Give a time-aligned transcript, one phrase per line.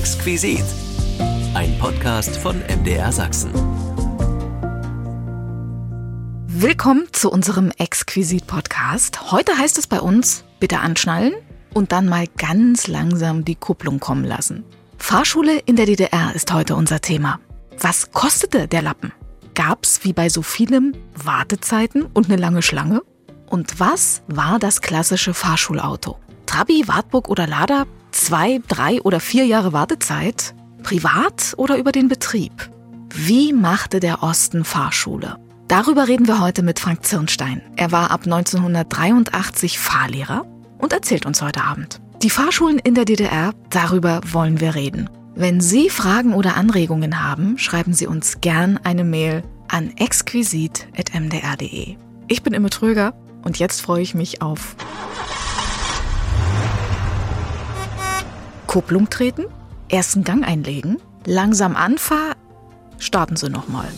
[0.00, 0.64] Exquisit.
[1.52, 3.52] Ein Podcast von MDR Sachsen.
[6.46, 9.30] Willkommen zu unserem Exquisit-Podcast.
[9.30, 11.34] Heute heißt es bei uns, bitte anschnallen
[11.74, 14.64] und dann mal ganz langsam die Kupplung kommen lassen.
[14.96, 17.38] Fahrschule in der DDR ist heute unser Thema.
[17.78, 19.12] Was kostete der Lappen?
[19.54, 23.02] Gab's wie bei so vielem Wartezeiten und eine lange Schlange?
[23.50, 26.18] Und was war das klassische Fahrschulauto?
[26.46, 27.84] Trabi, Wartburg oder Lada?
[28.12, 30.54] Zwei, drei oder vier Jahre Wartezeit?
[30.82, 32.70] Privat oder über den Betrieb?
[33.14, 35.36] Wie machte der Osten Fahrschule?
[35.68, 37.62] Darüber reden wir heute mit Frank Zirnstein.
[37.76, 40.44] Er war ab 1983 Fahrlehrer
[40.78, 42.00] und erzählt uns heute Abend.
[42.22, 45.08] Die Fahrschulen in der DDR, darüber wollen wir reden.
[45.34, 51.96] Wenn Sie Fragen oder Anregungen haben, schreiben Sie uns gern eine Mail an exquisit.mdr.de.
[52.26, 54.74] Ich bin Imme Tröger und jetzt freue ich mich auf
[58.70, 59.46] Kupplung treten,
[59.88, 62.36] ersten Gang einlegen, langsam anfahren,
[63.00, 63.88] starten Sie nochmal.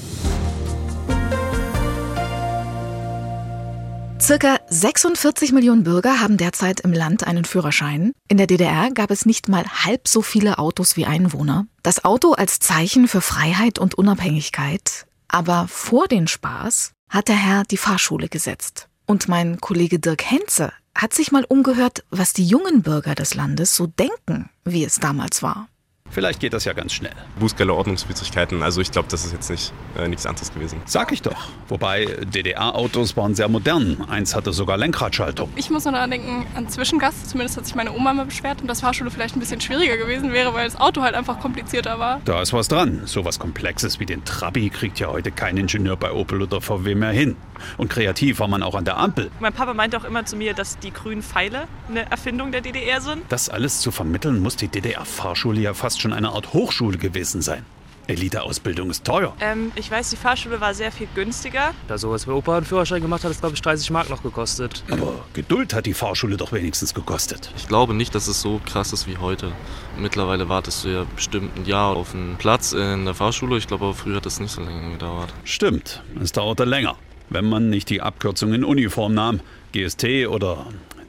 [4.19, 8.12] Circa 46 Millionen Bürger haben derzeit im Land einen Führerschein.
[8.28, 11.66] In der DDR gab es nicht mal halb so viele Autos wie Einwohner.
[11.83, 15.06] Das Auto als Zeichen für Freiheit und Unabhängigkeit.
[15.28, 18.89] Aber vor den Spaß hat der Herr die Fahrschule gesetzt.
[19.05, 23.74] Und mein Kollege Dirk Henze hat sich mal umgehört, was die jungen Bürger des Landes
[23.74, 25.68] so denken, wie es damals war.
[26.12, 27.12] Vielleicht geht das ja ganz schnell.
[27.41, 28.62] Bußgelder, Ordnungswidrigkeiten.
[28.62, 30.80] Also ich glaube, das ist jetzt nicht äh, nichts anderes gewesen.
[30.84, 31.48] Sag ich doch.
[31.68, 34.05] Wobei DDR-Autos waren sehr modern.
[34.08, 35.50] Eins hatte sogar Lenkradschaltung.
[35.56, 37.28] Ich muss noch daran denken an Zwischengas.
[37.28, 40.33] Zumindest hat sich meine Oma mal beschwert und dass Fahrschule vielleicht ein bisschen schwieriger gewesen
[40.34, 42.20] wäre, weil das Auto halt einfach komplizierter war.
[42.27, 43.02] Da ist was dran.
[43.06, 46.94] So was Komplexes wie den Trabi kriegt ja heute kein Ingenieur bei Opel oder VW
[46.94, 47.36] mehr hin.
[47.78, 49.30] Und kreativ war man auch an der Ampel.
[49.40, 53.00] Mein Papa meinte auch immer zu mir, dass die grünen Pfeile eine Erfindung der DDR
[53.00, 53.22] sind.
[53.30, 57.64] Das alles zu vermitteln, muss die DDR-Fahrschule ja fast schon eine Art Hochschule gewesen sein.
[58.08, 59.34] Elite-Ausbildung ist teuer.
[59.41, 61.73] Ähm, ich weiß, die Fahrschule war sehr viel günstiger.
[61.89, 64.23] Also als mein Opa einen Führerschein gemacht hat, hat es glaube ich 30 Mark noch
[64.23, 64.83] gekostet.
[64.91, 67.52] Aber Geduld hat die Fahrschule doch wenigstens gekostet.
[67.57, 69.52] Ich glaube nicht, dass es so krass ist wie heute.
[69.96, 73.57] Mittlerweile wartest du ja bestimmt ein Jahr auf einen Platz in der Fahrschule.
[73.57, 75.33] Ich glaube aber früher hat das nicht so lange gedauert.
[75.45, 76.96] Stimmt, es dauerte länger.
[77.30, 79.41] Wenn man nicht die Abkürzung in Uniform nahm,
[79.73, 80.67] GST oder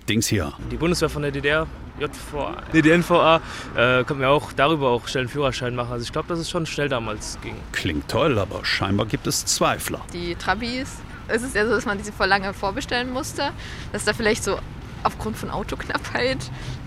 [0.08, 0.54] Dings hier.
[0.72, 1.68] Die Bundeswehr von der DDR,
[2.04, 3.42] JVA, DDNVA,
[3.76, 5.92] äh, konnten wir auch darüber auch schnell einen Führerschein machen.
[5.92, 7.56] Also ich glaube, dass es schon schnell damals ging.
[7.72, 10.02] Klingt toll, aber scheinbar gibt es Zweifler.
[10.12, 10.98] Die Trabis,
[11.28, 13.52] es ist ja so, dass man diese vor lange vorbestellen musste,
[13.92, 14.58] dass da vielleicht so
[15.04, 16.38] aufgrund von Autoknappheit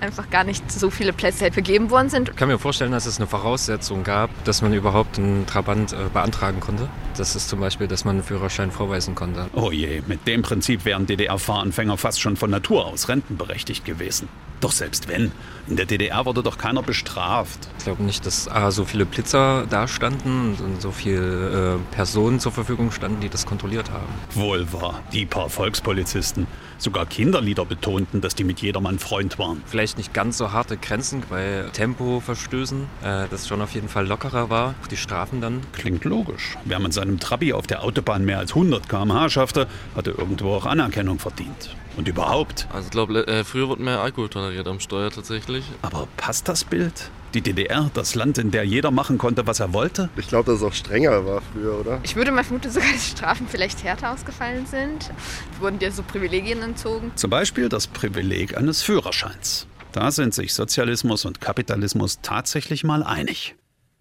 [0.00, 2.30] einfach gar nicht so viele Plätze halt vergeben worden sind.
[2.30, 5.96] Ich kann mir vorstellen, dass es eine Voraussetzung gab, dass man überhaupt einen Trabant äh,
[6.12, 6.88] beantragen konnte.
[7.16, 9.46] Das ist zum Beispiel, dass man einen Führerschein vorweisen konnte.
[9.54, 14.28] Oh je, mit dem Prinzip wären DDR-Fahranfänger fast schon von Natur aus rentenberechtigt gewesen.
[14.60, 15.32] Doch selbst wenn,
[15.68, 17.68] in der DDR wurde doch keiner bestraft.
[17.78, 22.40] Ich glaube nicht, dass A, so viele Blitzer da standen und so viele äh, Personen
[22.40, 24.06] zur Verfügung standen, die das kontrolliert haben.
[24.32, 26.46] Wohl wahr, die paar Volkspolizisten.
[26.78, 29.62] Sogar Kinderlieder betonten, dass die mit jedermann Freund waren.
[29.66, 34.50] Vielleicht nicht ganz so harte Grenzen bei Tempoverstößen, äh, das schon auf jeden Fall lockerer
[34.50, 34.74] war.
[34.90, 35.62] Die Strafen dann.
[35.72, 36.56] Klingt logisch.
[36.64, 40.66] Wer mit seinem Trabi auf der Autobahn mehr als 100 km/h schaffte, hatte irgendwo auch
[40.66, 41.74] Anerkennung verdient.
[41.96, 42.68] Und überhaupt.
[42.72, 45.64] Also ich glaube, äh, früher wurde mehr Alkohol toleriert am Steuer tatsächlich.
[45.82, 47.10] Aber passt das Bild?
[47.34, 50.08] Die DDR, das Land, in der jeder machen konnte, was er wollte?
[50.16, 52.00] Ich glaube, dass es auch strenger war früher, oder?
[52.04, 55.10] Ich würde mal vermuten, sogar dass Strafen vielleicht härter ausgefallen sind.
[55.58, 57.10] Wurden dir so Privilegien entzogen?
[57.16, 59.66] Zum Beispiel das Privileg eines Führerscheins.
[59.92, 63.56] Da sind sich Sozialismus und Kapitalismus tatsächlich mal einig.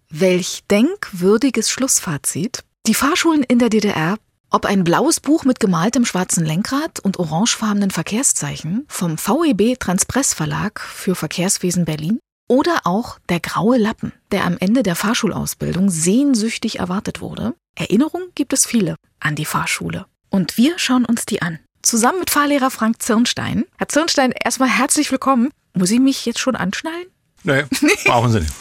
[0.08, 2.60] Welch denkwürdiges Schlussfazit.
[2.86, 4.16] Die Fahrschulen in der DDR
[4.50, 10.80] ob ein blaues Buch mit gemaltem schwarzen Lenkrad und orangefarbenen Verkehrszeichen vom VEB Transpress Verlag
[10.80, 12.18] für Verkehrswesen Berlin
[12.48, 17.54] oder auch der graue Lappen, der am Ende der Fahrschulausbildung sehnsüchtig erwartet wurde.
[17.74, 20.06] Erinnerungen gibt es viele an die Fahrschule.
[20.30, 21.58] Und wir schauen uns die an.
[21.82, 23.64] Zusammen mit Fahrlehrer Frank Zirnstein.
[23.76, 25.50] Herr Zirnstein, erstmal herzlich willkommen.
[25.74, 27.06] Muss ich mich jetzt schon anschnallen?
[27.44, 27.64] Nee,
[28.04, 28.52] brauchen Sie nicht.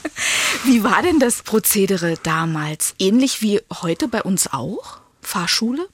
[0.64, 2.94] Wie war denn das Prozedere damals?
[2.98, 5.03] Ähnlich wie heute bei uns auch?
[5.24, 5.88] Fahrschule?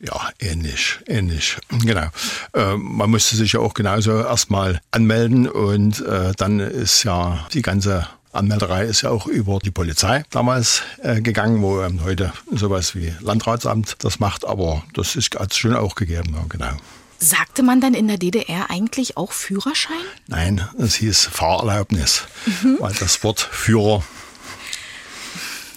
[0.00, 1.56] Ja, ähnlich, ähnlich.
[1.82, 2.08] Genau.
[2.52, 7.62] Äh, man musste sich ja auch genauso erstmal anmelden und äh, dann ist ja die
[7.62, 12.96] ganze Anmelderei ist ja auch über die Polizei damals äh, gegangen, wo ähm, heute sowas
[12.96, 16.72] wie Landratsamt das macht, aber das hat es schon auch gegeben, ja, genau.
[17.20, 19.94] Sagte man dann in der DDR eigentlich auch Führerschein?
[20.26, 22.78] Nein, es hieß Fahrerlaubnis, mhm.
[22.80, 24.02] weil das Wort Führer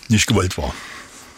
[0.07, 0.73] nicht gewollt war.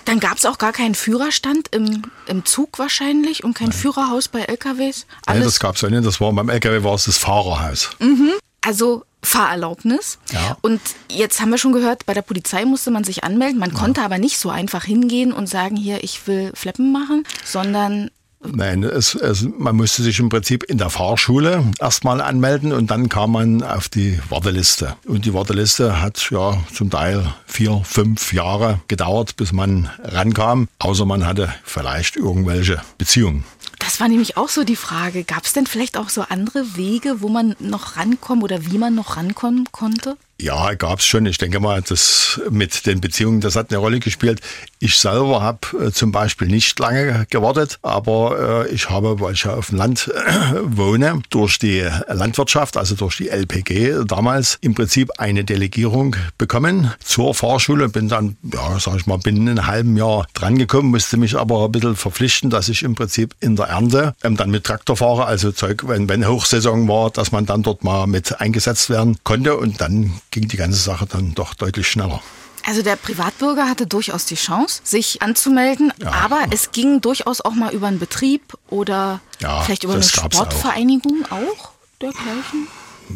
[0.10, 3.78] Dann gab es auch gar keinen Führerstand im, im Zug wahrscheinlich und kein Nein.
[3.78, 5.06] Führerhaus bei LKWs?
[5.28, 6.04] Alles Nein, das gab es ja nicht.
[6.04, 7.92] Das war, beim LKW war es das Fahrerhaus.
[8.00, 8.32] Mhm.
[8.62, 10.18] Also Fahrerlaubnis.
[10.32, 10.58] Ja.
[10.62, 13.60] Und jetzt haben wir schon gehört, bei der Polizei musste man sich anmelden.
[13.60, 18.10] Man konnte aber nicht so einfach hingehen und sagen, hier, ich will Fleppen machen, sondern
[18.42, 23.10] Nein, es, es, man musste sich im Prinzip in der Fahrschule erstmal anmelden und dann
[23.10, 24.96] kam man auf die Warteliste.
[25.06, 31.06] Und die Warteliste hat ja zum Teil vier, fünf Jahre gedauert, bis man rankam, außer
[31.06, 33.44] man hatte vielleicht irgendwelche Beziehungen.
[33.80, 35.24] Das war nämlich auch so die Frage.
[35.24, 38.96] Gab es denn vielleicht auch so andere Wege, wo man noch rankommen oder wie man
[38.96, 40.18] noch rankommen konnte?
[40.42, 41.26] Ja, gab's schon.
[41.26, 44.40] Ich denke mal, das mit den Beziehungen, das hat eine Rolle gespielt.
[44.80, 49.46] Ich selber habe äh, zum Beispiel nicht lange gewartet, aber äh, ich habe, weil ich
[49.46, 55.12] auf dem Land äh, wohne, durch die Landwirtschaft, also durch die LPG damals im Prinzip
[55.18, 57.90] eine Delegierung bekommen zur Fahrschule.
[57.90, 61.72] Bin dann, ja, sag ich mal, binnen einem halben Jahr drangekommen, musste mich aber ein
[61.74, 65.52] bisschen verpflichten, dass ich im Prinzip in der Ernte ähm, dann mit Traktor fahre, also
[65.52, 69.82] Zeug, wenn, wenn Hochsaison war, dass man dann dort mal mit eingesetzt werden konnte und
[69.82, 72.22] dann ging die ganze Sache dann doch deutlich schneller.
[72.66, 76.12] Also der Privatbürger hatte durchaus die Chance, sich anzumelden, Ja.
[76.12, 80.18] aber es ging durchaus auch mal über einen Betrieb oder Ja, vielleicht über eine gab's
[80.20, 80.24] auch.
[80.32, 81.72] Sportvereinigung auch
[82.02, 82.68] dergleichen.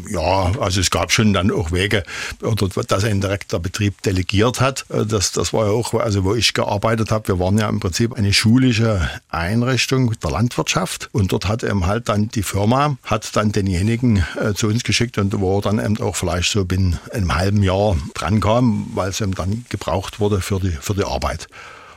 [0.10, 2.04] Ja, also es gab schon dann auch Wege,
[2.42, 4.86] oder dass ein direkter Betrieb delegiert hat.
[4.90, 7.80] Äh, Das, das war ja auch, also wo ich gearbeitet habe, wir waren ja im
[7.80, 13.36] Prinzip eine schulische Einrichtung der Landwirtschaft und dort hat eben halt dann die Firma, hat
[13.36, 17.00] dann denjenigen äh, zu uns geschickt und wo er dann eben auch vielleicht so binnen
[17.12, 21.48] einem halben Jahr drankam, weil es eben dann gebraucht wurde für die, für die Arbeit.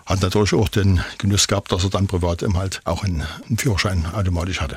[0.05, 3.59] Hat natürlich auch den Genuss gehabt, dass er dann privat eben halt auch einen, einen
[3.59, 4.77] Führerschein automatisch hatte.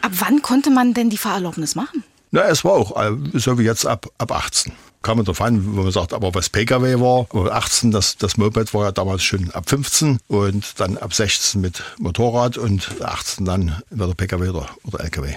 [0.00, 2.04] Ab wann konnte man denn die Fahrerlaubnis machen?
[2.34, 4.72] Na, es war auch, äh, so wie jetzt ab, ab 18.
[5.02, 8.38] Kann man drauf an, wo man sagt, aber was Pkw war, aber 18, das, das
[8.38, 13.44] Moped war ja damals schon ab 15 und dann ab 16 mit Motorrad und 18
[13.44, 15.34] dann wieder Pkw oder, oder Lkw.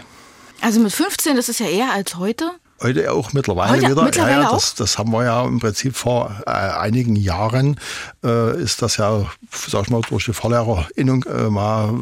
[0.62, 2.51] Also mit 15, das ist ja eher als heute.
[2.81, 4.04] Heute auch mittlerweile Heute wieder.
[4.04, 7.80] mittlerweile ja, ja, das, das haben wir ja im Prinzip vor äh, einigen Jahren,
[8.22, 11.94] äh, ist das ja, sag ich mal, durch die Fahrlehrerinnung äh, mal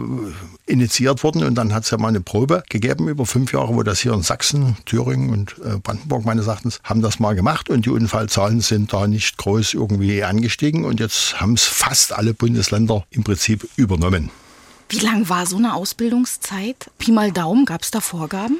[0.66, 1.44] initiiert worden.
[1.44, 4.14] Und dann hat es ja mal eine Probe gegeben über fünf Jahre, wo das hier
[4.14, 7.70] in Sachsen, Thüringen und äh, Brandenburg meines Erachtens haben das mal gemacht.
[7.70, 10.86] Und die Unfallzahlen sind da nicht groß irgendwie angestiegen.
[10.86, 14.31] Und jetzt haben es fast alle Bundesländer im Prinzip übernommen.
[14.90, 16.90] Wie lang war so eine Ausbildungszeit?
[16.98, 18.58] Pi mal Daumen, gab es da Vorgaben?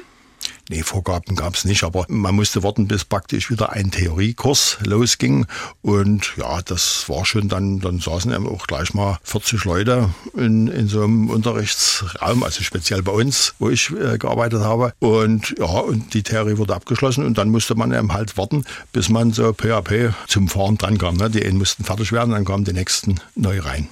[0.70, 5.46] Nee, Vorgaben gab es nicht, aber man musste warten, bis praktisch wieder ein Theoriekurs losging.
[5.82, 10.68] Und ja, das war schon dann, dann saßen eben auch gleich mal 40 Leute in,
[10.68, 14.94] in so einem Unterrichtsraum, also speziell bei uns, wo ich äh, gearbeitet habe.
[15.00, 19.10] Und ja, und die Theorie wurde abgeschlossen und dann musste man eben halt warten, bis
[19.10, 21.16] man so PHP zum Fahren dran kam.
[21.16, 21.28] Ne?
[21.28, 23.88] Die einen mussten fertig werden, dann kamen die nächsten neu rein.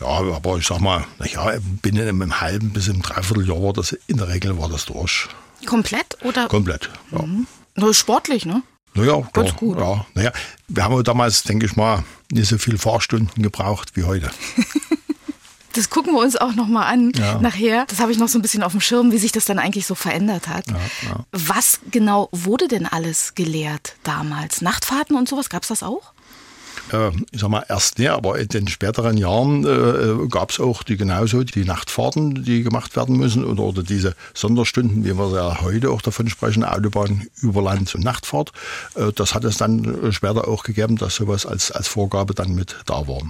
[0.00, 4.16] Ja, aber ich sag mal, naja, binnen einem halben bis im Dreivierteljahr war das, in
[4.16, 5.28] der Regel war das durch.
[5.64, 6.48] Komplett oder?
[6.48, 7.24] Komplett, ja.
[7.76, 8.62] Nur sportlich, ne?
[8.94, 9.78] Naja, Ganz klar, gut.
[9.78, 10.32] Ja, naja,
[10.68, 14.30] wir haben auch damals, denke ich mal, nicht so viel Fahrstunden gebraucht wie heute.
[15.76, 17.40] Das gucken wir uns auch nochmal an Ja.
[17.40, 17.84] nachher.
[17.88, 19.86] Das habe ich noch so ein bisschen auf dem Schirm, wie sich das dann eigentlich
[19.88, 20.66] so verändert hat.
[21.32, 24.60] Was genau wurde denn alles gelehrt damals?
[24.62, 26.12] Nachtfahrten und sowas, gab es das auch?
[26.92, 30.82] Äh, ich sag mal, erst nicht, aber in den späteren Jahren äh, gab es auch
[30.82, 35.60] die genauso die Nachtfahrten, die gemacht werden müssen oder, oder diese Sonderstunden, wie wir ja
[35.62, 38.52] heute auch davon sprechen, Autobahn, Überland und Nachtfahrt.
[38.94, 42.76] Äh, das hat es dann später auch gegeben, dass sowas als, als Vorgabe dann mit
[42.86, 43.22] da war.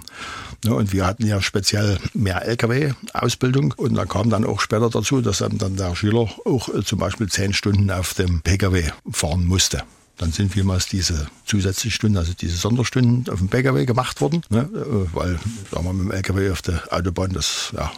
[0.64, 5.20] Ja, und wir hatten ja speziell mehr Lkw-Ausbildung und da kam dann auch später dazu,
[5.20, 9.44] dass dann, dann der Schüler auch äh, zum Beispiel zehn Stunden auf dem Pkw fahren
[9.46, 9.82] musste.
[10.16, 14.68] Dann sind vielmals diese zusätzlichen Stunden, also diese Sonderstunden auf dem Pkw gemacht worden, ne?
[14.72, 15.40] äh, weil
[15.70, 17.90] sagen wir, mit dem Lkw auf der Autobahn, das ja,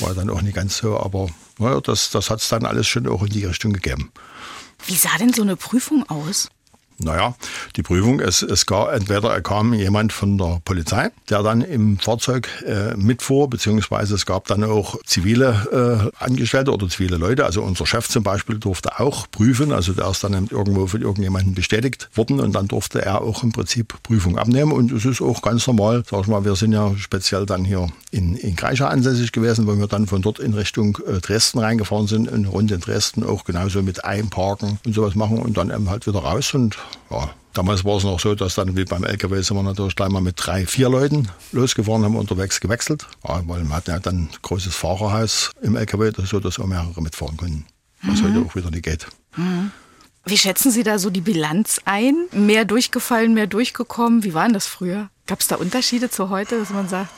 [0.00, 3.06] war dann auch nicht ganz so, aber naja, das, das hat es dann alles schon
[3.06, 4.10] auch in die Richtung gegeben.
[4.86, 6.48] Wie sah denn so eine Prüfung aus?
[6.98, 7.34] Naja,
[7.76, 12.48] die Prüfung, es, es gab, entweder kam jemand von der Polizei, der dann im Fahrzeug
[12.66, 17.44] äh, mitfuhr, beziehungsweise es gab dann auch zivile äh, Angestellte oder zivile Leute.
[17.44, 21.54] Also unser Chef zum Beispiel durfte auch prüfen, also der ist dann irgendwo von irgendjemandem
[21.54, 24.70] bestätigt worden und dann durfte er auch im Prinzip Prüfung abnehmen.
[24.70, 27.88] Und es ist auch ganz normal, sag ich mal, wir sind ja speziell dann hier
[28.12, 32.06] in, in Kreischer ansässig gewesen, wo wir dann von dort in Richtung äh, Dresden reingefahren
[32.06, 35.90] sind, eine Runde in Dresden auch genauso mit Einparken und sowas machen und dann eben
[35.90, 36.78] halt wieder raus und
[37.10, 40.10] ja, damals war es noch so, dass dann wie beim LKW sind wir natürlich gleich
[40.10, 43.06] mal mit drei, vier Leuten losgefahren, haben unterwegs gewechselt.
[43.26, 47.00] Ja, weil wir hatten ja dann ein großes Fahrerhaus im LKW, so, dass auch mehrere
[47.00, 47.66] mitfahren können.
[48.02, 49.06] Was heute auch wieder nicht geht.
[50.26, 52.26] Wie schätzen Sie da so die Bilanz ein?
[52.32, 54.24] Mehr durchgefallen, mehr durchgekommen?
[54.24, 55.08] Wie war denn das früher?
[55.26, 57.10] Gab es da Unterschiede zu heute, dass man sagt,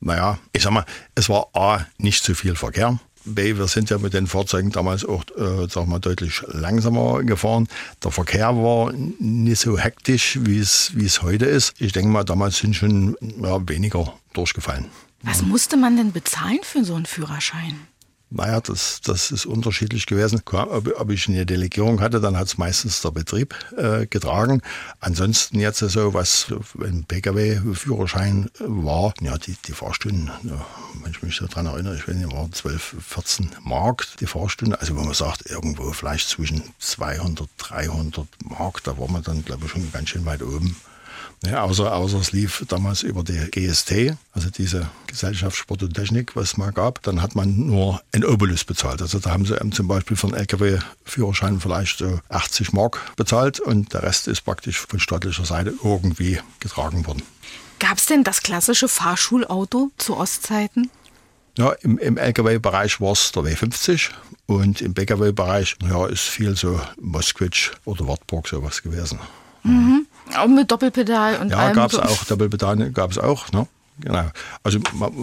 [0.00, 2.98] Naja, ich sag mal, es war A, nicht so viel Verkehr.
[3.24, 7.68] B, wir sind ja mit den Fahrzeugen damals auch, äh, sag mal, deutlich langsamer gefahren.
[8.02, 11.74] Der Verkehr war nicht so hektisch, wie es, wie es heute ist.
[11.78, 14.86] Ich denke mal, damals sind schon ja, weniger durchgefallen.
[15.22, 17.86] Was musste man denn bezahlen für so einen Führerschein?
[18.34, 20.42] Naja, das, das ist unterschiedlich gewesen.
[20.44, 24.60] Ob, ob ich eine Delegierung hatte, dann hat es meistens der Betrieb äh, getragen.
[24.98, 30.66] Ansonsten jetzt so, was ein Pkw-Führerschein war, ja, die, die Fahrstunden, ja,
[31.02, 34.80] wenn ich mich daran erinnere, ich weiß nicht, waren 12, 14 Mark die Fahrstunde.
[34.80, 39.66] Also wenn man sagt, irgendwo vielleicht zwischen 200, 300 Mark, da war man dann, glaube
[39.66, 40.76] ich, schon ganz schön weit oben.
[41.46, 46.36] Ja, außer, außer es lief damals über die GST, also diese Gesellschaft Sport und Technik,
[46.36, 47.02] was es mal gab.
[47.02, 49.02] Dann hat man nur ein Obolus bezahlt.
[49.02, 53.92] Also da haben sie zum Beispiel für einen LKW-Führerschein vielleicht so 80 Mark bezahlt und
[53.92, 57.22] der Rest ist praktisch von staatlicher Seite irgendwie getragen worden.
[57.78, 60.90] Gab es denn das klassische Fahrschulauto zu Ostzeiten?
[61.58, 64.10] Ja, im, im Lkw-Bereich war es der W50
[64.46, 69.20] und im Pkw-Bereich ja, ist viel so Moskwitsch oder Wartburg sowas gewesen.
[69.64, 70.06] Mhm.
[70.36, 71.74] Auch mit Doppelpedal und ja, allem.
[71.74, 72.24] gab es auch.
[72.24, 73.50] Doppelpedal gab es auch.
[73.52, 73.66] Ne?
[74.00, 74.24] Genau.
[74.62, 74.78] Also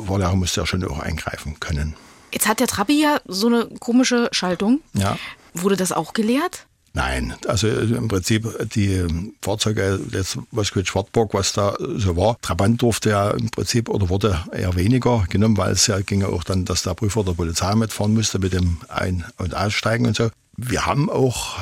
[0.06, 1.96] Vorlehrer musste ja schon auch eingreifen können.
[2.32, 4.82] Jetzt hat der Trabi ja so eine komische Schaltung.
[4.94, 5.18] Ja.
[5.54, 6.66] Wurde das auch gelehrt?
[6.94, 9.06] Nein, also im Prinzip die
[9.42, 14.44] Fahrzeuge, jetzt Moskowitz Wartburg, was da so war, Trabant durfte ja im Prinzip oder wurde
[14.52, 17.76] eher weniger genommen, weil es ja ging ja auch dann, dass der Prüfer der Polizei
[17.76, 20.32] mitfahren musste mit dem Ein- und Aussteigen und so.
[20.58, 21.58] Wir haben auch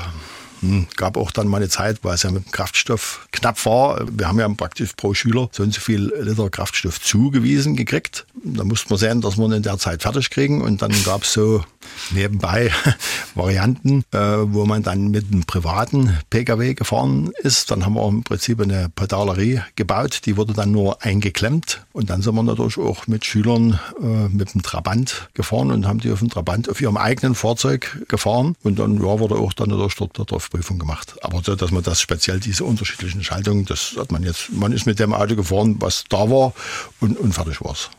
[0.62, 4.06] hm, gab auch dann mal eine Zeit, weil es ja mit dem Kraftstoff knapp war.
[4.12, 8.26] Wir haben ja praktisch pro Schüler so und so viel Liter Kraftstoff zugewiesen gekriegt.
[8.44, 10.62] Da musste man sehen, dass ihn in der Zeit fertig kriegen.
[10.62, 11.64] Und dann gab es so
[12.12, 12.72] nebenbei
[13.36, 17.72] Varianten, äh, wo man dann mit einem privaten Pkw gefahren ist.
[17.72, 21.86] Dann haben wir im Prinzip eine Pedalerie gebaut, die wurde dann nur eingeklemmt.
[21.94, 26.00] Und dann sind wir natürlich auch mit Schülern äh, mit dem Trabant gefahren und haben
[26.00, 28.56] die auf dem Trabant auf ihrem eigenen Fahrzeug gefahren.
[28.64, 31.16] Und dann ja, wurde auch dann natürlich dort der Prüfung gemacht.
[31.22, 34.86] Aber so, dass man das speziell diese unterschiedlichen Schaltungen, das hat man jetzt, man ist
[34.86, 36.54] mit dem Auto gefahren, was da war
[37.00, 37.90] und, und fertig war's.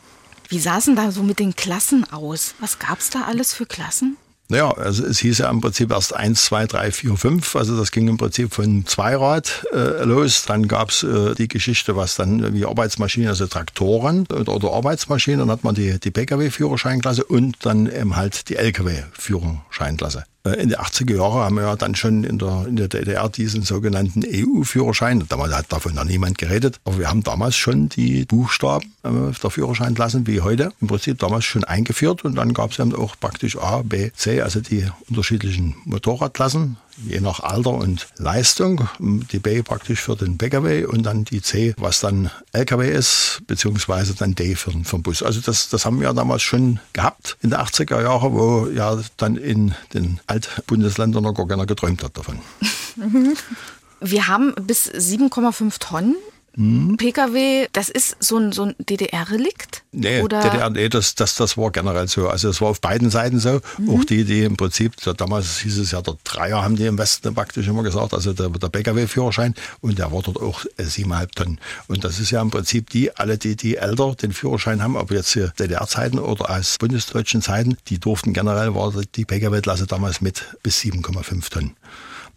[0.49, 2.55] Wie denn da so mit den Klassen aus?
[2.59, 4.17] Was gab es da alles für Klassen?
[4.51, 7.55] Naja, also es hieß ja im Prinzip erst 1, 2, 3, 4, 5.
[7.55, 10.43] Also das ging im Prinzip von Zweirad äh, los.
[10.45, 15.39] Dann gab's äh, die Geschichte, was dann wie Arbeitsmaschinen, also Traktoren oder, oder Arbeitsmaschinen.
[15.39, 20.25] Dann hat man die, die Pkw-Führerscheinklasse und dann eben halt die Lkw-Führerscheinklasse.
[20.43, 23.29] Äh, In den 80er Jahren haben wir ja dann schon in der, in der DDR
[23.29, 25.23] diesen sogenannten EU-Führerschein.
[25.29, 26.79] Damals hat davon noch niemand geredet.
[26.83, 29.09] Aber wir haben damals schon die Buchstaben äh,
[29.41, 32.25] der Führerscheinklassen wie heute im Prinzip damals schon eingeführt.
[32.25, 37.19] Und dann gab es dann auch praktisch A, B, C, also die unterschiedlichen Motorradklassen je
[37.19, 38.87] nach Alter und Leistung.
[38.99, 44.13] Die B praktisch für den Pkw und dann die C, was dann Lkw ist, beziehungsweise
[44.15, 45.23] dann D für den, Bus.
[45.23, 49.37] Also das, das haben wir damals schon gehabt in den 80er Jahren, wo ja dann
[49.37, 52.39] in den Altbundesländern noch gar keiner geträumt hat davon.
[54.03, 56.15] Wir haben bis 7,5 Tonnen.
[56.55, 56.97] Hm.
[56.97, 59.83] Pkw, das ist so ein, so ein DDR-Relikt?
[59.93, 60.41] Nee, Oder?
[60.41, 62.27] DDR, nee das, das, das war generell so.
[62.27, 63.61] Also es war auf beiden Seiten so.
[63.87, 66.97] Auch die, die im Prinzip, da- damals hieß es ja, der Dreier haben die im
[66.97, 71.33] Westen praktisch immer gesagt, also der, der Pkw-Führerschein und der war dort auch äh, siebeneinhalb
[71.35, 71.59] Tonnen.
[71.87, 75.11] Und das ist ja im Prinzip die, alle die, die älter den Führerschein haben, ob
[75.11, 80.43] jetzt hier DDR-Zeiten oder aus bundesdeutschen Zeiten, die durften generell, war die Pkw-Klasse damals mit
[80.63, 81.75] bis 7,5 Tonnen.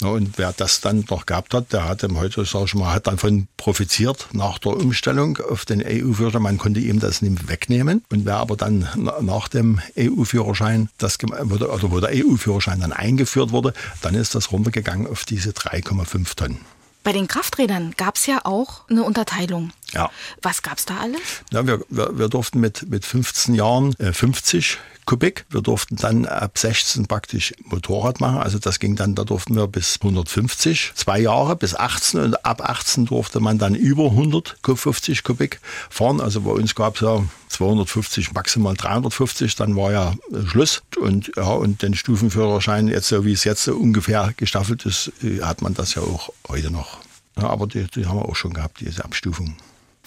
[0.03, 3.07] Und wer das dann noch gehabt hat, der hat ihm heute, sag ich mal, hat
[3.07, 6.43] davon profitiert nach der Umstellung auf den EU-Führerschein.
[6.43, 8.05] Man konnte ihm das nicht wegnehmen.
[8.11, 13.53] Und wer aber dann na- nach dem EU-Führerschein, das oder wo der EU-Führerschein dann eingeführt
[13.53, 13.73] wurde,
[14.03, 16.61] dann ist das runtergegangen auf diese 3,5 Tonnen.
[17.05, 19.73] Bei den Krafträdern gab es ja auch eine Unterteilung.
[19.93, 20.11] Ja.
[20.43, 21.21] Was gab es da alles?
[21.53, 25.45] Ja, wir, wir, wir durften mit, mit 15 Jahren äh, 50 Kubik.
[25.51, 28.39] Wir durften dann ab 16 praktisch Motorrad machen.
[28.39, 32.63] Also das ging dann, da durften wir bis 150, zwei Jahre bis 18 und ab
[32.63, 35.61] 18 durfte man dann über 150 Kubik
[35.91, 36.21] fahren.
[36.21, 40.15] Also bei uns gab es ja 250, maximal 350, dann war ja
[40.47, 40.83] Schluss.
[40.99, 45.43] Und ja, und den Stufenführerschein, jetzt so wie es jetzt so ungefähr gestaffelt ist, äh,
[45.43, 46.99] hat man das ja auch heute noch.
[47.37, 49.57] Ja, aber die, die haben wir auch schon gehabt, diese Abstufung.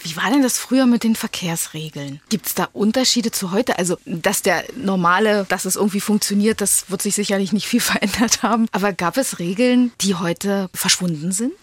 [0.00, 2.20] Wie war denn das früher mit den Verkehrsregeln?
[2.28, 3.78] Gibt es da Unterschiede zu heute?
[3.78, 8.42] Also, dass der normale, dass es irgendwie funktioniert, das wird sich sicherlich nicht viel verändert
[8.42, 8.66] haben.
[8.72, 11.54] Aber gab es Regeln, die heute verschwunden sind?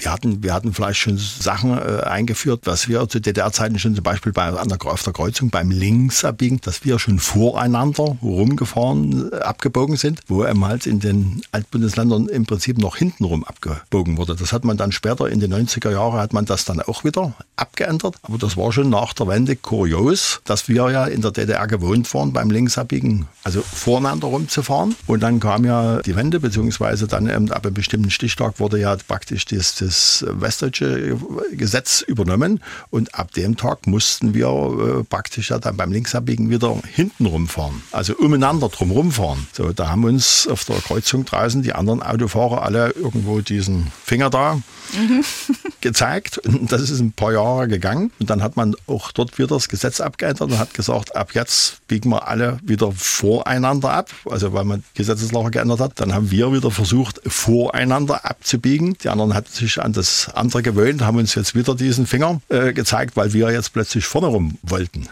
[0.00, 4.02] Wir hatten, wir hatten vielleicht schon Sachen äh, eingeführt, was wir zu DDR-Zeiten schon zum
[4.02, 9.36] Beispiel bei, an der, auf der Kreuzung beim Linksabbiegen, dass wir schon voreinander rumgefahren, äh,
[9.36, 14.34] abgebogen sind, wo eben halt in den Altbundesländern im Prinzip noch hintenrum abgebogen wurde.
[14.36, 17.34] Das hat man dann später in den 90er Jahren hat man das dann auch wieder
[17.56, 18.16] abgeändert.
[18.22, 22.12] Aber das war schon nach der Wende kurios, dass wir ja in der DDR gewohnt
[22.14, 24.96] waren, beim Linksabbiegen, also voreinander rumzufahren.
[25.06, 28.96] Und dann kam ja die Wende, beziehungsweise dann eben ab einem bestimmten Stichtag wurde ja
[29.06, 29.89] praktisch das, das
[30.28, 31.18] westdeutsche
[31.52, 32.60] Gesetz übernommen.
[32.90, 37.82] Und ab dem Tag mussten wir äh, praktisch ja dann beim Linksabbiegen wieder hinten rumfahren.
[37.92, 39.46] Also umeinander drum rumfahren.
[39.52, 44.30] So, da haben uns auf der Kreuzung draußen die anderen Autofahrer alle irgendwo diesen Finger
[44.30, 44.54] da
[44.94, 45.24] mhm.
[45.80, 46.38] gezeigt.
[46.38, 48.12] Und das ist ein paar Jahre gegangen.
[48.18, 51.86] Und dann hat man auch dort wieder das Gesetz abgeändert und hat gesagt, ab jetzt
[51.86, 54.10] biegen wir alle wieder voreinander ab.
[54.28, 56.00] Also weil man Gesetzeslage geändert hat.
[56.00, 58.96] Dann haben wir wieder versucht, voreinander abzubiegen.
[59.02, 62.72] Die anderen hatten sich an das andere gewöhnt, haben uns jetzt wieder diesen Finger äh,
[62.72, 65.08] gezeigt, weil wir jetzt plötzlich vorne rum wollten.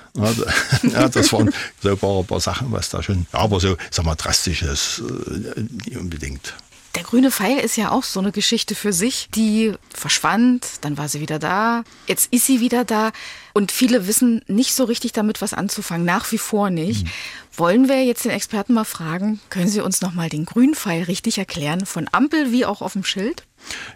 [0.82, 1.50] Ja, das waren
[1.82, 5.02] so ein paar, paar Sachen, was da schon, aber so, sag mal, drastisches,
[5.56, 6.54] äh, nicht unbedingt.
[6.94, 9.28] Der grüne Pfeil ist ja auch so eine Geschichte für sich.
[9.34, 13.12] Die verschwand, dann war sie wieder da, jetzt ist sie wieder da
[13.52, 17.04] und viele wissen nicht so richtig damit was anzufangen, nach wie vor nicht.
[17.04, 17.10] Mhm.
[17.56, 21.38] Wollen wir jetzt den Experten mal fragen, können Sie uns nochmal den grünen Pfeil richtig
[21.38, 23.47] erklären, von Ampel wie auch auf dem Schild?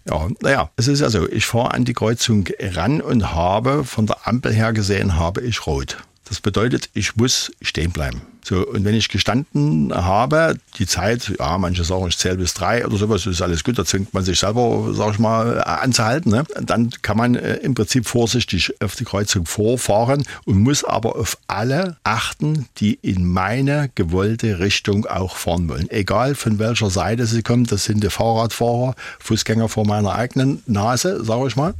[0.09, 4.07] Ja, naja, es ist ja so, ich fahre an die Kreuzung ran und habe von
[4.07, 5.99] der Ampel her gesehen, habe ich rot.
[6.29, 8.23] Das bedeutet, ich muss stehen bleiben.
[8.45, 12.85] So, und wenn ich gestanden habe, die Zeit, ja, manche sagen, ich zähle bis drei
[12.85, 16.33] oder sowas, ist alles gut, da zwingt man sich selber, sag ich mal, anzuhalten.
[16.33, 16.45] Ne?
[16.61, 21.39] Dann kann man äh, im Prinzip vorsichtig auf die Kreuzung vorfahren und muss aber auf
[21.47, 25.89] alle achten, die in meine gewollte Richtung auch fahren wollen.
[25.91, 31.25] Egal von welcher Seite sie kommen, das sind die Fahrradfahrer, Fußgänger vor meiner eigenen Nase,
[31.25, 31.75] sage ich mal.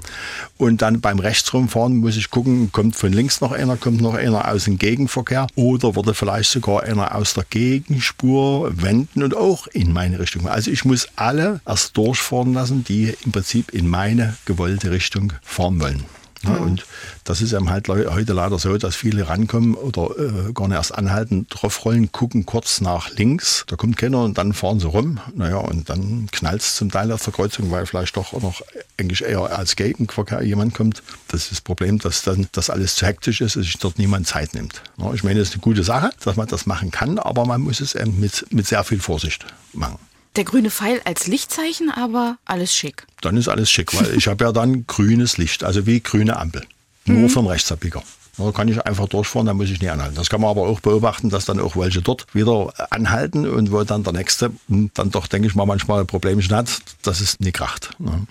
[0.59, 4.49] Und dann beim Rechtsrumfahren muss ich gucken, kommt von links noch einer, kommt noch einer
[4.49, 9.93] aus dem Gegenverkehr oder wurde vielleicht sogar einer aus der Gegenspur wenden und auch in
[9.93, 10.49] meine Richtung.
[10.49, 15.81] Also ich muss alle erst durchfahren lassen, die im Prinzip in meine gewollte Richtung fahren
[15.81, 16.05] wollen.
[16.45, 16.63] Ja, mhm.
[16.63, 16.87] Und
[17.25, 20.95] das ist eben halt heute leider so, dass viele rankommen oder äh, gar nicht erst
[20.95, 25.21] anhalten, draufrollen, gucken kurz nach links, da kommt keiner und dann fahren sie rum.
[25.35, 28.63] Naja, und dann knallt es zum Teil auf der Kreuzung, weil vielleicht doch noch
[28.99, 31.03] eigentlich eher als Gegenverkehr jemand kommt.
[31.29, 34.27] Das ist das Problem, dass dann das alles zu hektisch ist, dass sich dort niemand
[34.27, 34.83] Zeit nimmt.
[34.99, 37.61] Ja, ich meine, das ist eine gute Sache, dass man das machen kann, aber man
[37.61, 39.99] muss es eben mit, mit sehr viel Vorsicht machen.
[40.37, 43.07] Der grüne Pfeil als Lichtzeichen, aber alles schick.
[43.21, 46.63] Dann ist alles schick, weil ich habe ja dann grünes Licht, also wie grüne Ampel.
[47.05, 47.29] Nur mhm.
[47.29, 48.03] vom Rechtsabbieger.
[48.39, 50.15] Da kann ich einfach durchfahren, dann muss ich nicht anhalten.
[50.15, 53.85] Das kann man aber auch beobachten, dass dann auch welche dort wieder anhalten und wo
[53.85, 57.55] dann der nächste dann doch, denke ich mal, manchmal ein Problemchen hat, dass es nicht
[57.55, 57.91] kracht.
[57.99, 58.27] Ne?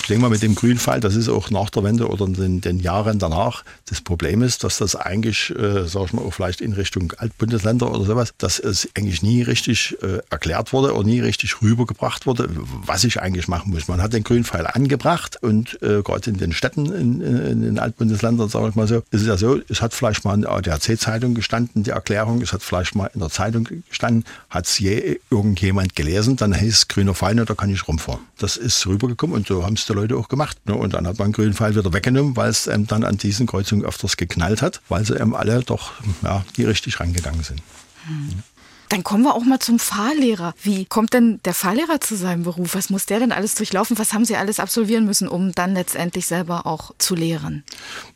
[0.00, 2.80] Ich denke mal, mit dem Grünfall, das ist auch nach der Wende oder in den,
[2.80, 6.72] Jahren danach, das Problem ist, dass das eigentlich, äh, sag ich mal, auch vielleicht in
[6.72, 11.62] Richtung Altbundesländer oder sowas, dass es eigentlich nie richtig äh, erklärt wurde oder nie richtig
[11.62, 12.48] rübergebracht wurde,
[12.84, 13.88] was ich eigentlich machen muss.
[13.88, 18.48] Man hat den Grünpfeil angebracht und äh, gerade in den Städten, in, in den Altbundesländern,
[18.48, 21.34] sage ich mal so, ist es ja so, es hat vielleicht mal in der ADAC-Zeitung
[21.34, 25.96] gestanden, die Erklärung, es hat vielleicht mal in der Zeitung gestanden, hat es je irgendjemand
[25.96, 28.20] gelesen, dann heißt es grüner Pfeil, da kann ich rumfahren.
[28.38, 30.58] Das ist rübergekommen und so haben es die Leute auch gemacht.
[30.66, 30.74] Ne?
[30.74, 33.46] Und dann hat man den grünen Pfeil wieder weggenommen, weil es ähm, dann an diesen
[33.46, 37.62] Kreuzungen öfters geknallt hat, weil sie ähm, alle doch ja, nie richtig rangegangen sind.
[38.06, 38.42] Hm.
[38.88, 40.54] Dann kommen wir auch mal zum Fahrlehrer.
[40.62, 42.74] Wie kommt denn der Fahrlehrer zu seinem Beruf?
[42.74, 43.98] Was muss der denn alles durchlaufen?
[43.98, 47.64] Was haben Sie alles absolvieren müssen, um dann letztendlich selber auch zu lehren?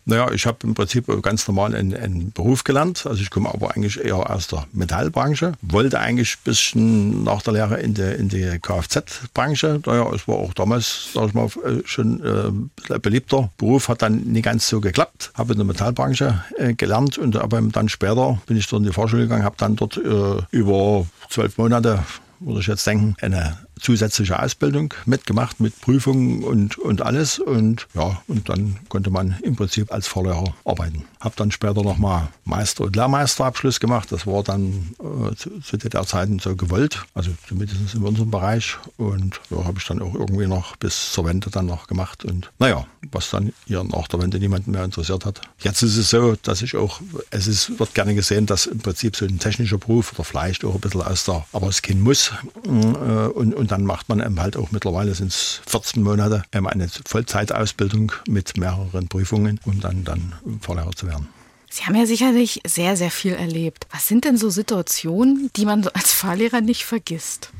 [0.05, 3.07] Naja, ich habe im Prinzip ganz normal einen, einen, Beruf gelernt.
[3.07, 5.53] Also ich komme aber eigentlich eher aus der Metallbranche.
[5.63, 9.81] Wollte eigentlich ein bisschen nach der Lehre in die, in die Kfz-Branche.
[9.85, 13.89] Naja, es war auch damals, sag ich mal, äh, schon äh, ein beliebter Beruf.
[13.89, 15.33] Hat dann nicht ganz so geklappt.
[15.35, 18.93] Habe in der Metallbranche äh, gelernt und aber dann später bin ich dort in die
[18.93, 22.05] Vorschule gegangen, habe dann dort äh, über zwölf Monate,
[22.39, 27.39] würde ich jetzt denken, eine zusätzliche Ausbildung mitgemacht mit Prüfungen und, und alles.
[27.39, 31.05] Und ja, und dann konnte man im Prinzip als Fahrlehrer arbeiten.
[31.21, 34.13] Habe dann später nochmal Meister- und Lehrmeisterabschluss gemacht.
[34.13, 38.77] Das war dann äh, zu, zu der Zeiten so gewollt, also zumindest in unserem Bereich.
[38.97, 42.25] Und ja, habe ich dann auch irgendwie noch bis zur Wende dann noch gemacht.
[42.25, 45.41] Und naja, was dann hier nach der Wende niemanden mehr interessiert hat.
[45.61, 49.17] Jetzt ist es so, dass ich auch, es ist, wird gerne gesehen, dass im Prinzip
[49.17, 52.33] so ein technischer Beruf oder vielleicht auch ein bisschen aus der, aber es gehen muss.
[52.65, 56.89] Äh, und, und dann macht man eben halt auch mittlerweile sind es 14 Monate eine
[57.07, 61.29] Vollzeitausbildung mit mehreren Prüfungen, um dann, dann Fahrlehrer zu werden.
[61.71, 63.87] Sie haben ja sicherlich sehr, sehr viel erlebt.
[63.93, 67.53] Was sind denn so Situationen, die man als Fahrlehrer nicht vergisst?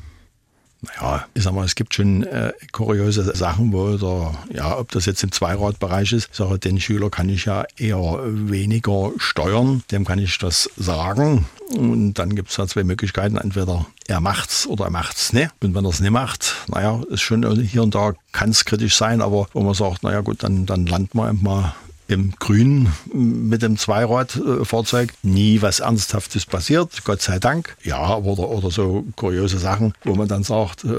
[0.81, 5.05] Naja, ich sag mal, es gibt schon äh, kuriose Sachen, wo oder ja, ob das
[5.05, 10.17] jetzt im Zweiradbereich ist, sage, den Schüler kann ich ja eher weniger steuern, dem kann
[10.17, 11.45] ich das sagen.
[11.77, 13.37] Und dann gibt es da zwei Möglichkeiten.
[13.37, 15.51] Entweder er macht's oder er macht's nicht.
[15.61, 18.97] Und wenn er es nicht macht, naja, ist schon hier und da kann es kritisch
[18.97, 21.75] sein, aber wo man sagt, naja gut, dann, dann landet man mal
[22.11, 27.75] im Grün mit dem Zweiradfahrzeug nie was Ernsthaftes passiert, Gott sei Dank.
[27.83, 30.89] Ja, oder, oder so kuriose Sachen, wo man dann sagt, äh,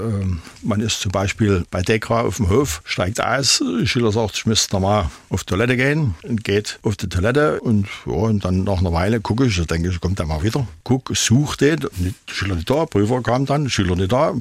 [0.61, 4.75] man ist zum Beispiel bei Dekra auf dem Hof, steigt aus, Schüler sagt, ich müsste
[4.75, 6.15] nochmal auf Toilette gehen.
[6.23, 9.89] Und geht auf die Toilette und, ja, und dann nach einer Weile gucke ich, denke
[9.89, 11.79] ich, kommt er mal wieder, guck, such den,
[12.27, 14.33] Schüler nicht da, Prüfer kam dann, Schüler nicht da,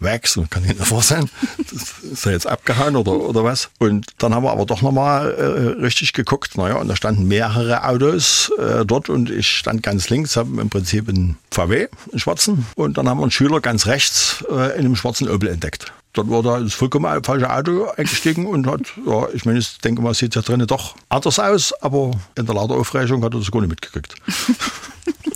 [0.00, 1.28] wächst kann ich nicht vorstellen.
[2.12, 3.70] Ist er jetzt abgehauen oder, oder was?
[3.78, 6.56] Und dann haben wir aber doch nochmal äh, richtig geguckt.
[6.56, 10.70] Naja, und da standen mehrere Autos äh, dort und ich stand ganz links, habe im
[10.70, 12.66] Prinzip einen VW, einen schwarzen.
[12.76, 15.92] Und dann haben wir einen Schüler ganz rechts äh, in einem schwarzen Opel entdeckt.
[16.14, 20.02] Dort war da das vollkommen falsche Auto eingestiegen und hat, ja, ich meine, ich denke
[20.02, 23.60] mal, sieht ja drinnen doch anders aus, aber in der Laderaufrechnung hat er das gar
[23.60, 24.14] nicht mitgekriegt.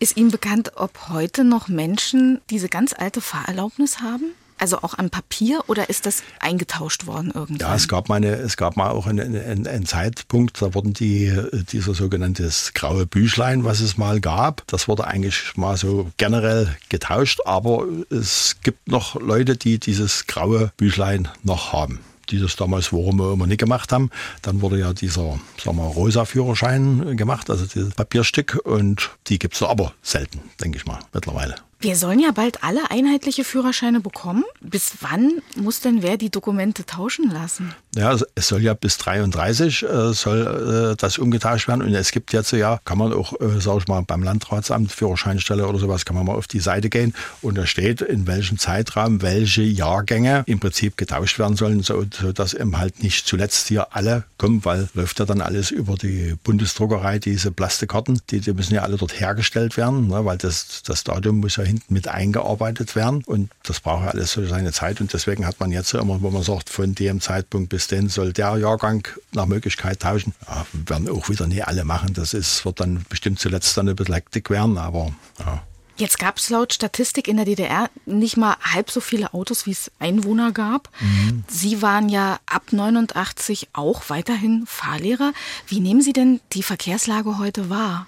[0.00, 4.26] Ist Ihnen bekannt, ob heute noch Menschen diese ganz alte Fahrerlaubnis haben?
[4.60, 7.62] Also auch am Papier oder ist das eingetauscht worden irgendwie?
[7.62, 10.94] Ja, es gab mal, eine, es gab mal auch einen, einen, einen, Zeitpunkt, da wurden
[10.94, 11.32] die,
[11.70, 17.40] dieser sogenannte graue Büchlein, was es mal gab, das wurde eigentlich mal so generell getauscht,
[17.44, 22.00] aber es gibt noch Leute, die dieses graue Büchlein noch haben
[22.30, 24.10] die das damals warum wir immer nicht gemacht haben.
[24.42, 29.54] Dann wurde ja dieser, sagen wir, rosa Führerschein gemacht, also dieses Papierstück und die gibt
[29.54, 31.67] es aber selten, denke ich mal, mittlerweile.
[31.80, 34.42] Wir sollen ja bald alle einheitliche Führerscheine bekommen.
[34.60, 37.72] Bis wann muss denn wer die Dokumente tauschen lassen?
[37.94, 41.82] Ja, es soll ja bis 33 äh, soll äh, das umgetauscht werden.
[41.82, 45.68] Und es gibt jetzt ja, kann man auch, äh, sag ich mal, beim Landratsamt, Führerscheinstelle
[45.68, 49.22] oder sowas, kann man mal auf die Seite gehen und da steht, in welchem Zeitraum
[49.22, 53.94] welche Jahrgänge im Prinzip getauscht werden sollen, so, so dass eben halt nicht zuletzt hier
[53.94, 58.74] alle kommen, weil läuft ja dann alles über die Bundesdruckerei, diese Plastikkarten, die, die müssen
[58.74, 62.96] ja alle dort hergestellt werden, ne, weil das, das Datum muss ja hinten mit eingearbeitet
[62.96, 63.22] werden.
[63.24, 65.00] Und das braucht ja alles so seine Zeit.
[65.00, 68.32] Und deswegen hat man jetzt immer, wo man sagt, von dem Zeitpunkt bis dann soll
[68.32, 70.34] der Jahrgang nach Möglichkeit tauschen.
[70.48, 72.14] Ja, werden auch wieder nicht alle machen.
[72.14, 75.62] Das ist, wird dann bestimmt zuletzt dann ein bisschen Hektik werden, aber ja.
[75.98, 79.72] Jetzt gab es laut Statistik in der DDR nicht mal halb so viele Autos, wie
[79.72, 80.88] es Einwohner gab.
[81.00, 81.42] Mhm.
[81.48, 85.32] Sie waren ja ab 89 auch weiterhin Fahrlehrer.
[85.66, 88.06] Wie nehmen Sie denn die Verkehrslage heute wahr?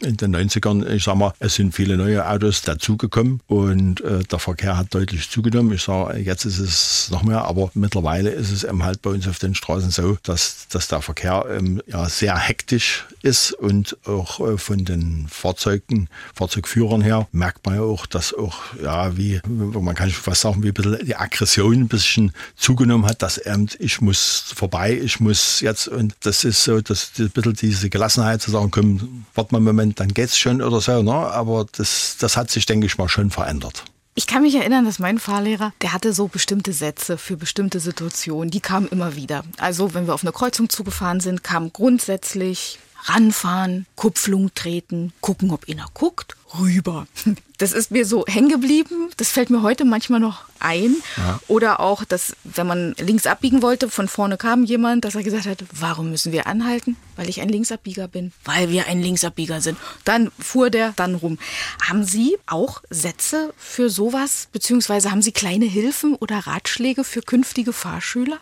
[0.00, 4.38] In den 90ern, ich sag mal, es sind viele neue Autos dazugekommen und äh, der
[4.38, 5.72] Verkehr hat deutlich zugenommen.
[5.72, 9.26] Ich sage, jetzt ist es noch mehr, aber mittlerweile ist es eben halt bei uns
[9.26, 14.40] auf den Straßen so, dass, dass der Verkehr ähm, ja sehr hektisch ist und auch
[14.40, 19.94] äh, von den Fahrzeugen, Fahrzeugführern her merkt man ja auch, dass auch, ja, wie, man
[19.94, 24.00] kann fast sagen, wie ein bisschen die Aggression ein bisschen zugenommen hat, dass eben, ich
[24.00, 28.50] muss vorbei, ich muss jetzt, und das ist so, dass ein bisschen diese Gelassenheit zu
[28.50, 31.02] sagen, komm, warte mal einen Moment, und dann geht's schon oder so.
[31.02, 31.12] Ne?
[31.12, 33.84] Aber das, das hat sich, denke ich mal, schon verändert.
[34.14, 38.50] Ich kann mich erinnern, dass mein Fahrlehrer, der hatte so bestimmte Sätze für bestimmte Situationen,
[38.50, 39.44] die kamen immer wieder.
[39.58, 45.68] Also wenn wir auf eine Kreuzung zugefahren sind, kam grundsätzlich ranfahren, Kupplung treten, gucken, ob
[45.68, 47.06] einer guckt, rüber.
[47.58, 49.10] Das ist mir so hängen geblieben.
[49.16, 50.94] Das fällt mir heute manchmal noch ein.
[51.16, 51.40] Ja.
[51.48, 55.46] Oder auch, dass, wenn man links abbiegen wollte, von vorne kam jemand, dass er gesagt
[55.46, 56.96] hat, warum müssen wir anhalten?
[57.18, 58.32] Weil ich ein Linksabbieger bin.
[58.44, 59.76] Weil wir ein Linksabbieger sind.
[60.04, 61.36] Dann fuhr der dann rum.
[61.82, 64.46] Haben Sie auch Sätze für sowas?
[64.52, 68.38] Beziehungsweise haben Sie kleine Hilfen oder Ratschläge für künftige Fahrschüler?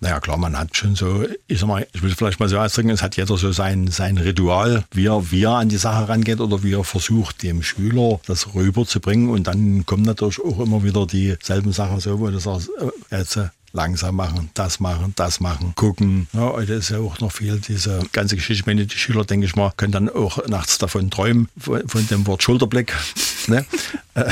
[0.00, 2.88] Naja, klar, man hat schon so, ich sag mal, ich will vielleicht mal so ausdrücken,
[2.90, 6.40] es hat jeder so sein, sein Ritual, wie er, wie er an die Sache rangeht
[6.40, 9.28] oder wie er versucht, dem Schüler das rüberzubringen.
[9.28, 13.38] Und dann kommen natürlich auch immer wieder dieselben Sachen so, wo du sagst, äh, jetzt
[13.74, 16.28] langsam machen, das machen, das machen, gucken.
[16.32, 18.64] Ja, heute ist ja auch noch viel diese ganze Geschichte.
[18.66, 22.26] Meine, die Schüler, denke ich mal, können dann auch nachts davon träumen, von, von dem
[22.26, 22.94] Wort Schulterblick.
[23.48, 23.66] ne?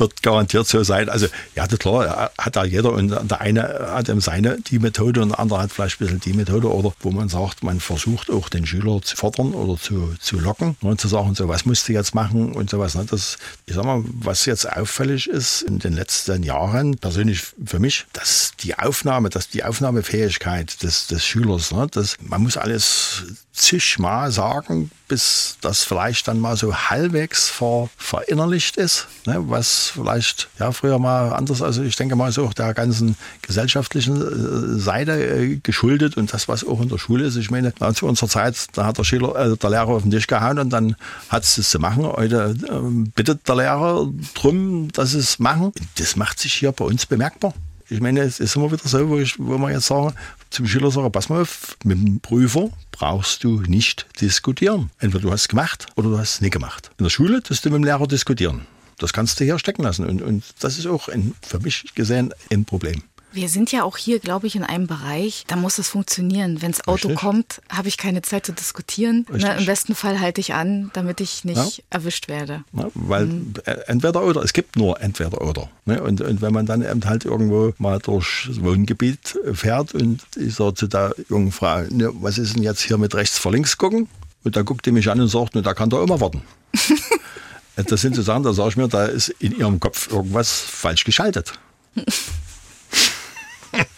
[0.00, 1.08] wird garantiert so sein.
[1.08, 5.30] Also, ja, klar, hat da jeder und der eine hat eben seine, die Methode und
[5.30, 8.48] der andere hat vielleicht ein bisschen die Methode oder wo man sagt, man versucht auch
[8.48, 11.92] den Schüler zu fordern oder zu, zu locken und zu sagen, so, was musst du
[11.92, 12.94] jetzt machen und sowas.
[12.94, 13.06] Ne?
[13.08, 18.06] Das, ich sag mal, was jetzt auffällig ist in den letzten Jahren, persönlich für mich,
[18.12, 23.24] dass die Aufnahme, dass die Aufnahmefähigkeit des, des Schülers, ne, das, man muss alles
[23.54, 30.48] zigmal sagen, bis das vielleicht dann mal so halbwegs ver, verinnerlicht ist, ne, was vielleicht
[30.58, 35.12] ja früher mal anders, also ich denke mal so auch der ganzen gesellschaftlichen äh, Seite
[35.12, 37.36] äh, geschuldet und das, was auch in der Schule ist.
[37.36, 40.26] Ich meine, zu unserer Zeit, da hat der Schüler, äh, der Lehrer auf den Tisch
[40.26, 40.96] gehauen und dann
[41.28, 42.04] hat es zu machen.
[42.04, 45.72] Heute äh, bittet der Lehrer drum, dass es machen.
[45.96, 47.54] Das macht sich hier bei uns bemerkbar.
[47.88, 50.14] Ich meine, es ist immer wieder so, wo, ich, wo man jetzt sagen,
[50.54, 54.90] zum Schüler sagen, pass mal auf, mit dem Prüfer brauchst du nicht diskutieren.
[54.98, 56.90] Entweder du hast es gemacht oder du hast es nicht gemacht.
[56.98, 58.66] In der Schule tust du mit dem Lehrer diskutieren.
[58.98, 60.06] Das kannst du hier stecken lassen.
[60.06, 63.02] Und, und das ist auch ein, für mich gesehen ein Problem.
[63.34, 66.62] Wir sind ja auch hier, glaube ich, in einem Bereich, da muss es funktionieren.
[66.62, 67.16] Wenn das Auto Richtig.
[67.16, 69.26] kommt, habe ich keine Zeit zu diskutieren.
[69.28, 69.58] Ne, Richtig.
[69.58, 72.62] Im besten Fall halte ich an, damit ich nicht erwischt werde.
[72.72, 72.92] Ne?
[72.94, 73.28] Weil
[73.64, 75.68] äh, entweder oder, es gibt nur entweder oder.
[75.84, 76.00] Ne?
[76.00, 80.54] Und, und wenn man dann eben halt irgendwo mal durch das Wohngebiet fährt und ich
[80.54, 83.76] sage zu der jungen Frau, ne, was ist denn jetzt hier mit rechts vor links
[83.76, 84.08] gucken?
[84.44, 86.42] Und da guckt die mich an und sagt, ne, da kann doch immer warten.
[87.76, 91.02] das sind so Sachen, da sage ich mir, da ist in ihrem Kopf irgendwas falsch
[91.02, 91.58] geschaltet.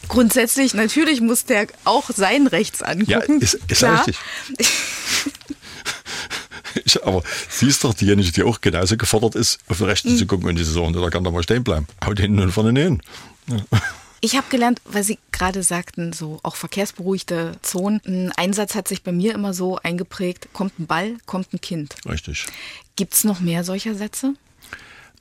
[0.08, 3.10] Grundsätzlich, natürlich muss der auch sein Rechts angucken.
[3.10, 4.16] Ja, ist, ist ja richtig.
[6.84, 10.26] Ich, aber sie ist doch diejenige, die auch genauso gefordert ist, auf den Rechten zu
[10.26, 11.86] gucken und die sagen, da kann doch mal stehen bleiben.
[12.04, 13.02] Haut hinten und vorne hin.
[13.48, 13.56] Ja.
[14.20, 18.00] Ich habe gelernt, weil Sie gerade sagten, so auch verkehrsberuhigte Zonen.
[18.06, 21.94] Ein Einsatz hat sich bei mir immer so eingeprägt, kommt ein Ball, kommt ein Kind.
[22.06, 22.46] Richtig.
[22.96, 24.34] Gibt es noch mehr solcher Sätze?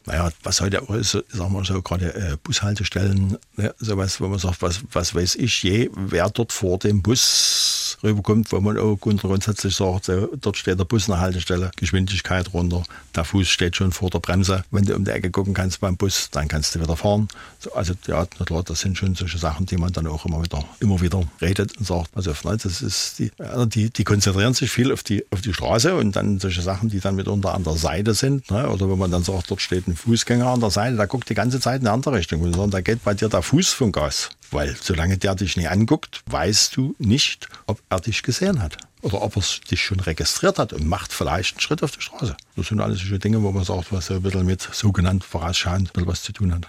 [0.05, 4.37] Naja, was heute auch ist, sagen wir so, gerade äh, Bushaltestellen, ne, sowas, wo man
[4.37, 8.97] sagt, was, was weiß ich je, wer dort vor dem Bus rüberkommt, wo man auch
[8.97, 12.83] grundsätzlich sagt, so, dort steht der Bus an der Haltestelle, Geschwindigkeit runter,
[13.15, 14.63] der Fuß steht schon vor der Bremse.
[14.69, 17.27] Wenn du um die Ecke gucken kannst beim Bus, dann kannst du wieder fahren.
[17.59, 20.43] So, also ja, na klar, das sind schon solche Sachen, die man dann auch immer
[20.43, 24.53] wieder, immer wieder redet und sagt, also ne, das ist die, also die, die konzentrieren
[24.53, 27.63] sich viel auf die, auf die Straße und dann solche Sachen, die dann mitunter an
[27.63, 30.69] der Seite sind, ne, oder wenn man dann sagt, dort steht ein Fußgänger an der
[30.69, 32.53] Seite, der guckt die ganze Zeit in eine andere Richtung.
[32.53, 34.29] Sagen, da geht bei dir der Fuß vom Gas.
[34.51, 38.77] Weil solange der dich nicht anguckt, weißt du nicht, ob er dich gesehen hat.
[39.01, 42.35] Oder ob er dich schon registriert hat und macht vielleicht einen Schritt auf die Straße.
[42.55, 45.91] Das sind alles solche Dinge, wo man sagt, was so ein bisschen mit sogenannt vorausschauend
[45.93, 46.67] was zu tun hat.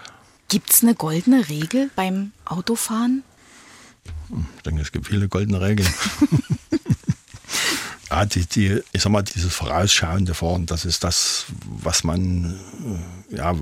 [0.49, 3.23] Gibt es eine goldene Regel beim Autofahren?
[4.55, 5.87] Ich denke, es gibt viele goldene Regeln.
[8.17, 12.59] Ja, die, die, ich sag mal, dieses vorausschauende Fahren, das ist das, was man
[13.29, 13.53] ja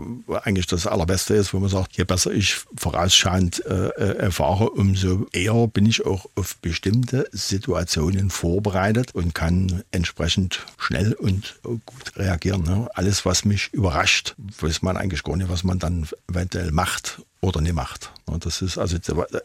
[0.43, 5.27] eigentlich das Allerbeste ist, wo man sagt, je besser ich vorausschauend äh, äh, fahre, umso
[5.33, 12.63] eher bin ich auch auf bestimmte Situationen vorbereitet und kann entsprechend schnell und gut reagieren.
[12.63, 12.87] Ne?
[12.93, 17.59] Alles, was mich überrascht, weiß man eigentlich gar nicht, was man dann eventuell macht oder
[17.59, 18.09] nicht macht.
[18.23, 18.95] Und das ist also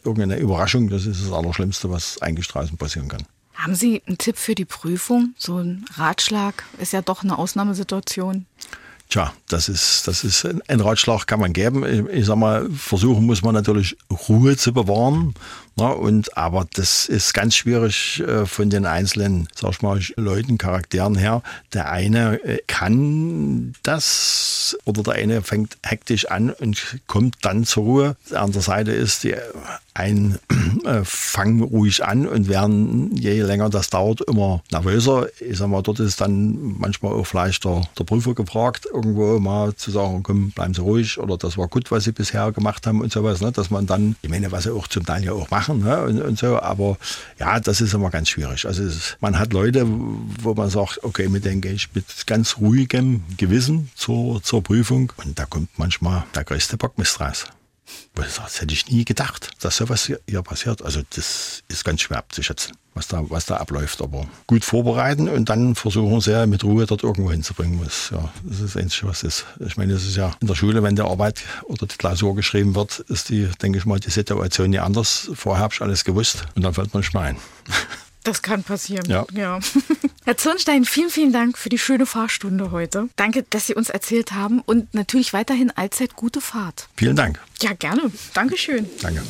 [0.04, 3.26] irgendeine Überraschung, das ist das Allerschlimmste, was eigentlich draußen passieren kann.
[3.60, 5.34] Haben Sie einen Tipp für die Prüfung?
[5.36, 8.46] So ein Ratschlag ist ja doch eine Ausnahmesituation.
[9.10, 11.84] Tja, das ist, das ist ein Ratschlag kann man geben.
[11.84, 13.96] Ich, ich sag mal, versuchen muss man natürlich
[14.28, 15.34] Ruhe zu bewahren.
[15.76, 20.58] Na, und, aber das ist ganz schwierig äh, von den einzelnen, sag ich mal, Leuten,
[20.58, 21.42] Charakteren her.
[21.72, 27.84] Der eine äh, kann das oder der eine fängt hektisch an und kommt dann zur
[27.84, 28.16] Ruhe.
[28.30, 29.34] Der andere Seite ist, die
[29.94, 30.38] ein
[30.84, 35.28] äh, fangen ruhig an und werden, je länger das dauert, immer nervöser.
[35.40, 39.74] Ich sag mal, dort ist dann manchmal auch vielleicht der, der Prüfer gefragt, irgendwo mal
[39.74, 43.00] zu sagen, komm, bleiben Sie ruhig oder das war gut, was Sie bisher gemacht haben
[43.00, 43.52] und sowas, ne?
[43.52, 46.02] dass man dann, ich meine, was Sie auch zum Teil ja auch machen ne?
[46.02, 46.96] und, und so, aber
[47.38, 48.66] ja, das ist immer ganz schwierig.
[48.66, 52.58] Also es, man hat Leute, wo man sagt, okay, mit denen gehe ich mit ganz
[52.58, 57.46] ruhigem Gewissen zur, zur Prüfung und da kommt manchmal der größte Bockmist raus.
[58.14, 60.82] Das hätte ich nie gedacht, dass sowas hier, passiert.
[60.82, 64.02] Also das ist ganz schwer abzuschätzen, was da, was da abläuft.
[64.02, 67.80] Aber gut vorbereiten und dann versuchen sie mit Ruhe dort irgendwo hinzubringen.
[67.84, 69.46] Was, ja, das ist das Einzige, was ist.
[69.60, 72.74] Ich meine, es ist ja in der Schule, wenn die Arbeit oder die Klausur geschrieben
[72.74, 75.30] wird, ist die, denke ich mal, die Situation ja anders.
[75.34, 77.36] Vorher habe ich alles gewusst und dann fällt man nicht mehr ein.
[78.30, 79.04] Das kann passieren.
[79.08, 79.26] Ja.
[79.32, 79.58] ja.
[80.24, 83.08] Herr Zirnstein, vielen, vielen Dank für die schöne Fahrstunde heute.
[83.16, 86.88] Danke, dass Sie uns erzählt haben und natürlich weiterhin allzeit gute Fahrt.
[86.96, 87.40] Vielen Dank.
[87.60, 88.12] Ja, gerne.
[88.32, 88.88] Dankeschön.
[89.02, 89.24] Danke.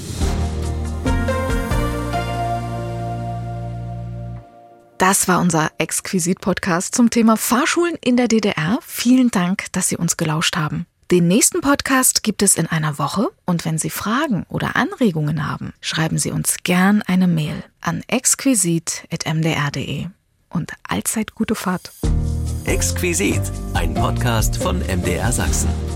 [4.98, 8.80] Das war unser Exquisit-Podcast zum Thema Fahrschulen in der DDR.
[8.82, 10.84] Vielen Dank, dass Sie uns gelauscht haben.
[11.10, 15.72] Den nächsten Podcast gibt es in einer Woche und wenn Sie Fragen oder Anregungen haben,
[15.80, 20.06] schreiben Sie uns gern eine Mail an exquisit.mdr.de.
[20.50, 21.90] Und allzeit gute Fahrt.
[22.64, 23.42] Exquisit,
[23.74, 25.89] ein Podcast von MDR Sachsen.